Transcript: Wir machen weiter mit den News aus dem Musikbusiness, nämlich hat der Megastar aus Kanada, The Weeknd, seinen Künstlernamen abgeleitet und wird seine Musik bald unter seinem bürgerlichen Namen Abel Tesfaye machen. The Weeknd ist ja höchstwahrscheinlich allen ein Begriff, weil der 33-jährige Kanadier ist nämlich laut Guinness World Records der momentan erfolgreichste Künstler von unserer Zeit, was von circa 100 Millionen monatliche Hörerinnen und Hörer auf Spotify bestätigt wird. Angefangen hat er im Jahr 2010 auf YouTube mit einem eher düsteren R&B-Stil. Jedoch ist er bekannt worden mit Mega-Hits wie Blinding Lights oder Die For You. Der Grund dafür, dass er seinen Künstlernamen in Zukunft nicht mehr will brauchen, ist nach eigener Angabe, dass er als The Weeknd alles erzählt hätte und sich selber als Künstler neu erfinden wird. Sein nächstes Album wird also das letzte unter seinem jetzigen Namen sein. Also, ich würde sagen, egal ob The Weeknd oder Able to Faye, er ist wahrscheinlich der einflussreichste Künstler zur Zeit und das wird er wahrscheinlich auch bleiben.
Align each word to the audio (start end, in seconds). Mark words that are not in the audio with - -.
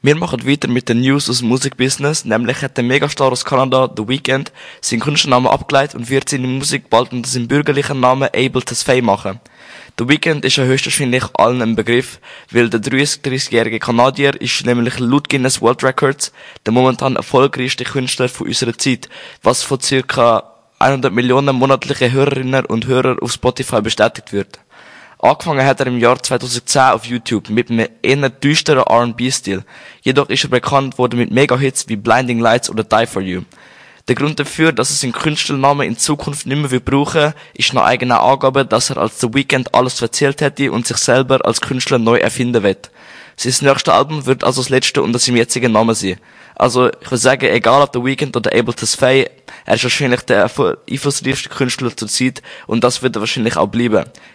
Wir 0.00 0.14
machen 0.14 0.46
weiter 0.46 0.68
mit 0.68 0.88
den 0.88 1.00
News 1.00 1.28
aus 1.28 1.40
dem 1.40 1.48
Musikbusiness, 1.48 2.24
nämlich 2.24 2.62
hat 2.62 2.76
der 2.76 2.84
Megastar 2.84 3.32
aus 3.32 3.44
Kanada, 3.44 3.90
The 3.96 4.06
Weeknd, 4.06 4.52
seinen 4.80 5.00
Künstlernamen 5.00 5.48
abgeleitet 5.48 5.96
und 5.96 6.08
wird 6.08 6.28
seine 6.28 6.46
Musik 6.46 6.88
bald 6.88 7.12
unter 7.12 7.28
seinem 7.28 7.48
bürgerlichen 7.48 7.98
Namen 7.98 8.28
Abel 8.32 8.62
Tesfaye 8.62 9.02
machen. 9.02 9.40
The 9.98 10.08
Weeknd 10.08 10.44
ist 10.44 10.54
ja 10.54 10.62
höchstwahrscheinlich 10.62 11.24
allen 11.34 11.62
ein 11.62 11.74
Begriff, 11.74 12.20
weil 12.52 12.70
der 12.70 12.80
33-jährige 12.80 13.80
Kanadier 13.80 14.40
ist 14.40 14.64
nämlich 14.64 15.00
laut 15.00 15.28
Guinness 15.28 15.60
World 15.60 15.82
Records 15.82 16.32
der 16.64 16.72
momentan 16.72 17.16
erfolgreichste 17.16 17.82
Künstler 17.82 18.28
von 18.28 18.46
unserer 18.46 18.78
Zeit, 18.78 19.08
was 19.42 19.64
von 19.64 19.80
circa 19.80 20.54
100 20.78 21.12
Millionen 21.12 21.56
monatliche 21.56 22.12
Hörerinnen 22.12 22.66
und 22.66 22.86
Hörer 22.86 23.20
auf 23.20 23.32
Spotify 23.32 23.82
bestätigt 23.82 24.32
wird. 24.32 24.60
Angefangen 25.20 25.66
hat 25.66 25.80
er 25.80 25.88
im 25.88 25.98
Jahr 25.98 26.22
2010 26.22 26.80
auf 26.92 27.04
YouTube 27.04 27.50
mit 27.50 27.70
einem 27.70 27.88
eher 28.02 28.30
düsteren 28.30 28.84
R&B-Stil. 28.84 29.64
Jedoch 30.02 30.28
ist 30.28 30.44
er 30.44 30.50
bekannt 30.50 30.96
worden 30.96 31.18
mit 31.18 31.32
Mega-Hits 31.32 31.88
wie 31.88 31.96
Blinding 31.96 32.38
Lights 32.38 32.70
oder 32.70 32.84
Die 32.84 33.06
For 33.06 33.20
You. 33.20 33.42
Der 34.06 34.14
Grund 34.14 34.38
dafür, 34.38 34.70
dass 34.72 34.90
er 34.90 34.94
seinen 34.94 35.12
Künstlernamen 35.12 35.88
in 35.88 35.98
Zukunft 35.98 36.46
nicht 36.46 36.56
mehr 36.56 36.70
will 36.70 36.80
brauchen, 36.80 37.34
ist 37.52 37.74
nach 37.74 37.84
eigener 37.84 38.22
Angabe, 38.22 38.64
dass 38.64 38.90
er 38.90 38.98
als 38.98 39.20
The 39.20 39.34
Weeknd 39.34 39.74
alles 39.74 40.00
erzählt 40.00 40.40
hätte 40.40 40.70
und 40.70 40.86
sich 40.86 40.96
selber 40.98 41.44
als 41.44 41.60
Künstler 41.60 41.98
neu 41.98 42.18
erfinden 42.18 42.62
wird. 42.62 42.90
Sein 43.36 43.68
nächstes 43.68 43.92
Album 43.92 44.24
wird 44.24 44.44
also 44.44 44.62
das 44.62 44.70
letzte 44.70 45.02
unter 45.02 45.18
seinem 45.18 45.36
jetzigen 45.36 45.72
Namen 45.72 45.94
sein. 45.94 46.18
Also, 46.54 46.88
ich 46.88 47.06
würde 47.06 47.18
sagen, 47.18 47.46
egal 47.46 47.82
ob 47.82 47.90
The 47.92 48.04
Weeknd 48.04 48.36
oder 48.36 48.52
Able 48.52 48.74
to 48.74 48.86
Faye, 48.86 49.30
er 49.64 49.74
ist 49.74 49.84
wahrscheinlich 49.84 50.22
der 50.22 50.50
einflussreichste 50.90 51.48
Künstler 51.48 51.96
zur 51.96 52.08
Zeit 52.08 52.42
und 52.66 52.82
das 52.82 53.02
wird 53.02 53.16
er 53.16 53.20
wahrscheinlich 53.20 53.56
auch 53.56 53.68
bleiben. 53.68 54.06